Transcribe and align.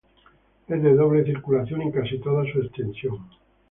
Es 0.67 0.81
de 0.81 0.95
doble 0.95 1.23
circulación 1.23 1.83
en 1.83 1.91
casi 1.91 2.17
toda 2.17 2.43
su 2.51 2.59
extensión. 2.59 3.19